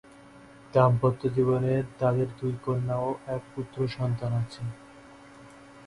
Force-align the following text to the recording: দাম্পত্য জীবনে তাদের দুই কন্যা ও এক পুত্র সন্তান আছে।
দাম্পত্য 0.73 1.21
জীবনে 1.35 1.73
তাদের 1.99 2.27
দুই 2.39 2.53
কন্যা 2.65 2.95
ও 2.99 3.09
এক 3.27 3.41
পুত্র 3.53 3.77
সন্তান 3.87 4.31
আছে। 4.41 4.61